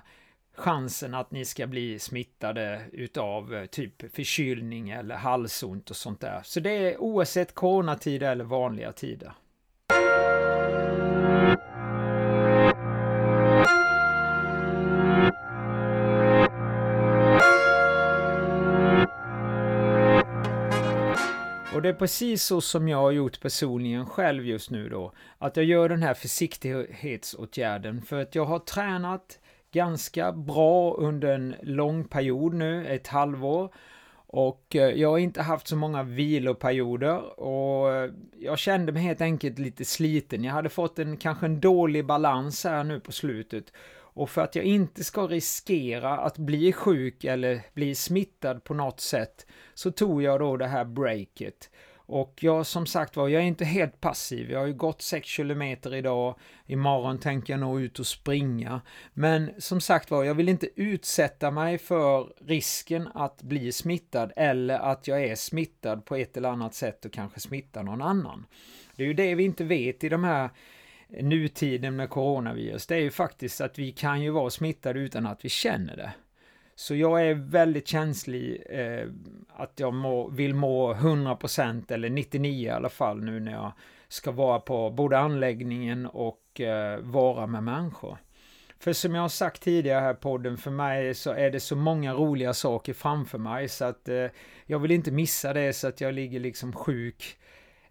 chansen 0.53 1.13
att 1.13 1.31
ni 1.31 1.45
ska 1.45 1.67
bli 1.67 1.99
smittade 1.99 2.81
utav 2.91 3.55
eh, 3.55 3.65
typ 3.65 4.15
förkylning 4.15 4.89
eller 4.89 5.15
halsont 5.15 5.89
och 5.89 5.95
sånt 5.95 6.21
där. 6.21 6.41
Så 6.43 6.59
det 6.59 6.71
är 6.71 7.01
oavsett 7.01 7.55
coronatider 7.55 8.31
eller 8.31 8.43
vanliga 8.43 8.91
tider. 8.91 9.33
Och 21.81 21.81
det 21.81 21.89
är 21.89 21.93
precis 21.93 22.43
så 22.43 22.61
som 22.61 22.87
jag 22.87 22.97
har 22.97 23.11
gjort 23.11 23.41
personligen 23.41 24.05
själv 24.05 24.45
just 24.45 24.69
nu 24.69 24.89
då. 24.89 25.13
Att 25.37 25.57
jag 25.57 25.65
gör 25.65 25.89
den 25.89 26.03
här 26.03 26.13
försiktighetsåtgärden 26.13 28.01
för 28.01 28.21
att 28.21 28.35
jag 28.35 28.45
har 28.45 28.59
tränat 28.59 29.39
ganska 29.71 30.31
bra 30.31 30.93
under 30.93 31.33
en 31.33 31.55
lång 31.61 32.03
period 32.03 32.53
nu, 32.53 32.87
ett 32.87 33.07
halvår. 33.07 33.73
Och 34.33 34.75
eh, 34.75 34.89
jag 34.89 35.09
har 35.09 35.17
inte 35.17 35.41
haft 35.41 35.67
så 35.67 35.75
många 35.75 36.03
viloperioder 36.03 37.39
och 37.39 37.93
eh, 37.93 38.11
jag 38.39 38.59
kände 38.59 38.91
mig 38.91 39.01
helt 39.03 39.21
enkelt 39.21 39.59
lite 39.59 39.85
sliten. 39.85 40.43
Jag 40.43 40.53
hade 40.53 40.69
fått 40.69 40.99
en 40.99 41.17
kanske 41.17 41.45
en 41.45 41.59
dålig 41.59 42.05
balans 42.05 42.63
här 42.63 42.83
nu 42.83 42.99
på 42.99 43.11
slutet. 43.11 43.73
Och 44.13 44.29
för 44.29 44.41
att 44.41 44.55
jag 44.55 44.65
inte 44.65 45.03
ska 45.03 45.27
riskera 45.27 46.17
att 46.17 46.37
bli 46.37 46.73
sjuk 46.73 47.23
eller 47.23 47.61
bli 47.73 47.95
smittad 47.95 48.63
på 48.63 48.73
något 48.73 48.99
sätt 48.99 49.45
så 49.73 49.91
tog 49.91 50.23
jag 50.23 50.39
då 50.39 50.57
det 50.57 50.67
här 50.67 50.85
breaket. 50.85 51.69
Och 52.11 52.33
jag 52.39 52.65
som 52.65 52.85
sagt 52.85 53.15
var, 53.15 53.27
jag 53.27 53.41
är 53.41 53.45
inte 53.45 53.65
helt 53.65 54.01
passiv. 54.01 54.51
Jag 54.51 54.59
har 54.59 54.67
ju 54.67 54.73
gått 54.73 55.01
6 55.01 55.27
kilometer 55.27 55.95
idag. 55.95 56.35
Imorgon 56.65 57.19
tänker 57.19 57.53
jag 57.53 57.59
nog 57.59 57.81
ut 57.81 57.99
och 57.99 58.07
springa. 58.07 58.81
Men 59.13 59.51
som 59.57 59.81
sagt 59.81 60.11
var, 60.11 60.23
jag 60.23 60.35
vill 60.35 60.49
inte 60.49 60.69
utsätta 60.75 61.51
mig 61.51 61.77
för 61.77 62.33
risken 62.45 63.07
att 63.13 63.41
bli 63.41 63.71
smittad 63.71 64.31
eller 64.35 64.79
att 64.79 65.07
jag 65.07 65.23
är 65.23 65.35
smittad 65.35 66.05
på 66.05 66.15
ett 66.15 66.37
eller 66.37 66.49
annat 66.49 66.73
sätt 66.73 67.05
och 67.05 67.13
kanske 67.13 67.39
smittar 67.39 67.83
någon 67.83 68.01
annan. 68.01 68.45
Det 68.95 69.03
är 69.03 69.07
ju 69.07 69.13
det 69.13 69.35
vi 69.35 69.43
inte 69.43 69.63
vet 69.63 70.03
i 70.03 70.09
de 70.09 70.23
här 70.23 70.49
nutiden 71.09 71.95
med 71.95 72.09
coronavirus. 72.09 72.87
Det 72.87 72.95
är 72.95 73.01
ju 73.01 73.11
faktiskt 73.11 73.61
att 73.61 73.79
vi 73.79 73.91
kan 73.91 74.21
ju 74.21 74.29
vara 74.29 74.49
smittade 74.49 74.99
utan 74.99 75.25
att 75.25 75.45
vi 75.45 75.49
känner 75.49 75.97
det. 75.97 76.11
Så 76.81 76.95
jag 76.95 77.27
är 77.27 77.33
väldigt 77.33 77.87
känslig 77.87 78.63
eh, 78.69 79.07
att 79.49 79.79
jag 79.79 79.93
må, 79.93 80.29
vill 80.29 80.53
må 80.53 80.93
100% 80.93 81.91
eller 81.91 82.09
99% 82.09 82.45
i 82.45 82.69
alla 82.69 82.89
fall 82.89 83.23
nu 83.23 83.39
när 83.39 83.51
jag 83.51 83.71
ska 84.07 84.31
vara 84.31 84.59
på 84.59 84.89
både 84.89 85.19
anläggningen 85.19 86.05
och 86.05 86.61
eh, 86.61 86.99
vara 86.99 87.47
med 87.47 87.63
människor. 87.63 88.17
För 88.79 88.93
som 88.93 89.15
jag 89.15 89.21
har 89.21 89.29
sagt 89.29 89.61
tidigare 89.61 89.99
här 89.99 90.13
podden, 90.13 90.57
för 90.57 90.71
mig 90.71 91.13
så 91.13 91.31
är 91.31 91.51
det 91.51 91.59
så 91.59 91.75
många 91.75 92.13
roliga 92.13 92.53
saker 92.53 92.93
framför 92.93 93.37
mig 93.37 93.69
så 93.69 93.85
att 93.85 94.09
eh, 94.09 94.27
jag 94.65 94.79
vill 94.79 94.91
inte 94.91 95.11
missa 95.11 95.53
det 95.53 95.73
så 95.73 95.87
att 95.87 96.01
jag 96.01 96.13
ligger 96.13 96.39
liksom 96.39 96.73
sjuk, 96.73 97.37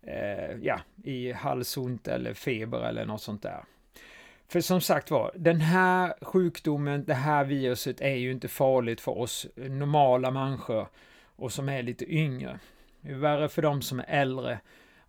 eh, 0.03 0.57
ja, 0.62 0.81
i 1.05 1.33
halsont 1.33 2.09
eller 2.09 2.35
feber 2.35 2.88
eller 2.88 3.05
något 3.05 3.22
sånt 3.22 3.42
där. 3.42 3.64
För 4.50 4.60
som 4.60 4.80
sagt 4.80 5.10
var, 5.10 5.32
den 5.34 5.60
här 5.60 6.14
sjukdomen, 6.20 7.04
det 7.04 7.14
här 7.14 7.44
viruset 7.44 8.00
är 8.00 8.14
ju 8.14 8.32
inte 8.32 8.48
farligt 8.48 9.00
för 9.00 9.18
oss 9.18 9.46
normala 9.54 10.30
människor 10.30 10.86
och 11.36 11.52
som 11.52 11.68
är 11.68 11.82
lite 11.82 12.14
yngre. 12.14 12.58
Det 13.00 13.10
är 13.10 13.14
värre 13.14 13.48
för 13.48 13.62
de 13.62 13.82
som 13.82 14.00
är 14.00 14.04
äldre 14.08 14.58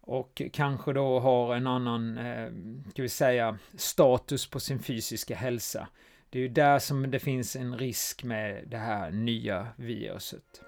och 0.01 0.41
kanske 0.54 0.93
då 0.93 1.19
har 1.19 1.56
en 1.56 1.67
annan, 1.67 2.17
eh, 2.17 2.47
ska 2.91 3.01
vi 3.01 3.10
säga, 3.10 3.58
status 3.77 4.49
på 4.49 4.60
sin 4.60 4.80
fysiska 4.80 5.36
hälsa. 5.36 5.88
Det 6.30 6.39
är 6.39 6.43
ju 6.43 6.49
där 6.49 6.80
som 6.80 7.12
det 7.12 7.19
finns 7.19 7.56
en 7.56 7.77
risk 7.77 8.23
med 8.23 8.63
det 8.67 8.77
här 8.77 9.12
nya 9.12 9.67
viruset. 9.75 10.62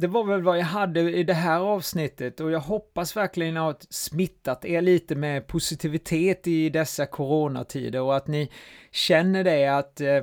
Det 0.00 0.06
var 0.06 0.24
väl 0.24 0.42
vad 0.42 0.58
jag 0.58 0.64
hade 0.64 1.00
i 1.00 1.24
det 1.24 1.34
här 1.34 1.60
avsnittet 1.60 2.40
och 2.40 2.50
jag 2.50 2.60
hoppas 2.60 3.16
verkligen 3.16 3.56
att 3.56 3.86
smittat 3.90 4.64
er 4.64 4.82
lite 4.82 5.14
med 5.14 5.46
positivitet 5.46 6.46
i 6.46 6.70
dessa 6.70 7.06
coronatider 7.06 8.00
och 8.00 8.16
att 8.16 8.26
ni 8.26 8.50
känner 8.90 9.44
det 9.44 9.66
att 9.66 10.00
eh, 10.00 10.16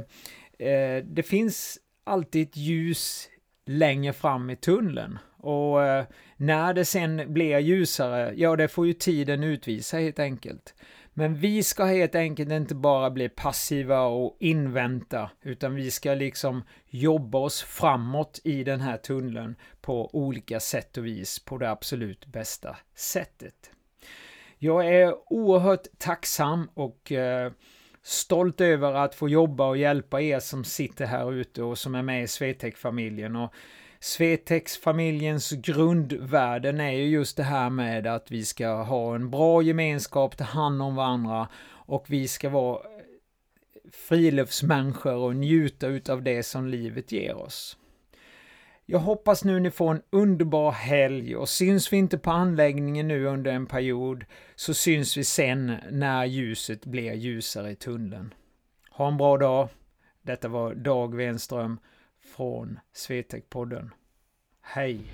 eh 0.67 1.03
det 1.03 1.23
finns 1.23 1.77
alltid 2.03 2.47
ett 2.47 2.57
ljus 2.57 3.29
längre 3.65 4.13
fram 4.13 4.49
i 4.49 4.55
tunneln. 4.55 5.17
Och 5.37 5.83
eh, 5.83 6.05
när 6.37 6.73
det 6.73 6.85
sen 6.85 7.33
blir 7.33 7.59
ljusare, 7.59 8.33
ja 8.35 8.55
det 8.55 8.67
får 8.67 8.87
ju 8.87 8.93
tiden 8.93 9.43
utvisa 9.43 9.97
helt 9.97 10.19
enkelt. 10.19 10.73
Men 11.17 11.35
vi 11.35 11.63
ska 11.63 11.85
helt 11.85 12.15
enkelt 12.15 12.51
inte 12.51 12.75
bara 12.75 13.09
bli 13.09 13.29
passiva 13.29 14.01
och 14.01 14.37
invänta, 14.39 15.29
utan 15.41 15.75
vi 15.75 15.91
ska 15.91 16.13
liksom 16.13 16.63
jobba 16.87 17.37
oss 17.37 17.61
framåt 17.61 18.39
i 18.43 18.63
den 18.63 18.81
här 18.81 18.97
tunneln 18.97 19.55
på 19.81 20.15
olika 20.15 20.59
sätt 20.59 20.97
och 20.97 21.05
vis 21.05 21.39
på 21.39 21.57
det 21.57 21.69
absolut 21.69 22.25
bästa 22.25 22.77
sättet. 22.95 23.71
Jag 24.57 24.87
är 24.87 25.33
oerhört 25.33 25.87
tacksam 25.97 26.69
och 26.73 27.11
eh, 27.11 27.51
stolt 28.01 28.61
över 28.61 28.93
att 28.93 29.15
få 29.15 29.29
jobba 29.29 29.67
och 29.67 29.77
hjälpa 29.77 30.21
er 30.21 30.39
som 30.39 30.63
sitter 30.63 31.05
här 31.05 31.33
ute 31.33 31.63
och 31.63 31.77
som 31.77 31.95
är 31.95 32.01
med 32.01 32.23
i 32.23 32.27
Swetec-familjen. 32.27 33.35
Och 33.35 33.53
Svetex-familjens 33.99 35.51
grundvärden 35.51 36.79
är 36.79 36.91
ju 36.91 37.07
just 37.07 37.37
det 37.37 37.43
här 37.43 37.69
med 37.69 38.07
att 38.07 38.31
vi 38.31 38.45
ska 38.45 38.83
ha 38.83 39.15
en 39.15 39.29
bra 39.29 39.61
gemenskap, 39.61 40.37
ta 40.37 40.43
hand 40.43 40.81
om 40.81 40.95
varandra 40.95 41.47
och 41.67 42.05
vi 42.07 42.27
ska 42.27 42.49
vara 42.49 42.79
friluftsmänniskor 43.91 45.15
och 45.15 45.35
njuta 45.35 45.87
utav 45.87 46.23
det 46.23 46.43
som 46.43 46.67
livet 46.67 47.11
ger 47.11 47.35
oss. 47.35 47.77
Jag 48.85 48.99
hoppas 48.99 49.43
nu 49.43 49.59
ni 49.59 49.71
får 49.71 49.91
en 49.91 50.01
underbar 50.09 50.71
helg 50.71 51.35
och 51.35 51.49
syns 51.49 51.93
vi 51.93 51.97
inte 51.97 52.17
på 52.17 52.31
anläggningen 52.31 53.07
nu 53.07 53.25
under 53.25 53.51
en 53.51 53.65
period 53.65 54.25
så 54.55 54.73
syns 54.73 55.17
vi 55.17 55.23
sen 55.23 55.77
när 55.91 56.25
ljuset 56.25 56.85
blir 56.85 57.13
ljusare 57.13 57.71
i 57.71 57.75
tunneln. 57.75 58.33
Ha 58.91 59.07
en 59.07 59.17
bra 59.17 59.37
dag. 59.37 59.69
Detta 60.21 60.47
var 60.47 60.73
Dag 60.73 61.15
Wenström 61.15 61.79
från 62.35 62.79
Swetec-podden. 62.93 63.89
Hej! 64.61 65.11